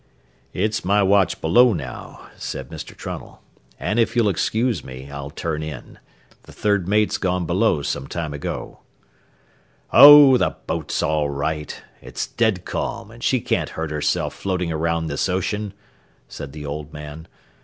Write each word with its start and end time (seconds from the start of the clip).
"It's 0.51 0.83
my 0.83 1.03
watch 1.03 1.41
below 1.41 1.73
now," 1.73 2.21
said 2.35 2.69
Mr. 2.69 2.97
Trunnell, 2.97 3.43
"an' 3.79 3.99
if 3.99 4.15
you'll 4.15 4.29
excuse 4.29 4.83
me, 4.83 5.11
I'll 5.11 5.29
turn 5.29 5.61
in. 5.61 5.99
The 6.41 6.51
third 6.51 6.87
mate's 6.87 7.19
gone 7.19 7.45
below 7.45 7.83
some 7.83 8.07
time 8.07 8.33
ago." 8.33 8.79
"Oh, 9.93 10.37
the 10.37 10.55
boat's 10.65 11.03
all 11.03 11.29
right. 11.29 11.79
It's 12.01 12.25
dead 12.25 12.65
calm, 12.65 13.11
and 13.11 13.21
she 13.23 13.41
can't 13.41 13.69
hurt 13.69 13.91
herself 13.91 14.33
floating 14.33 14.71
around 14.71 15.05
this 15.05 15.29
ocean," 15.29 15.71
said 16.27 16.51
the 16.51 16.65
old 16.65 16.91
man. 16.93 17.27